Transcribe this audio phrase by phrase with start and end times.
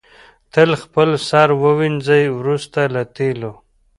[0.53, 3.53] تل خپل سر ووینځئ وروسته له تېلو.